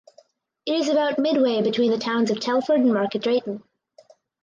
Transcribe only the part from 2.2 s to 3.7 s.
of Telford and Market Drayton.